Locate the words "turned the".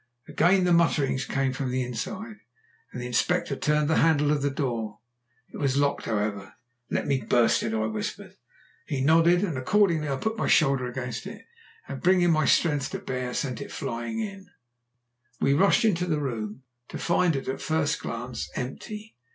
3.57-3.97